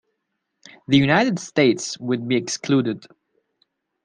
The 0.87 0.97
United 0.97 1.37
States 1.37 1.95
would 1.99 2.27
be 2.27 2.35
excluded. 2.35 3.05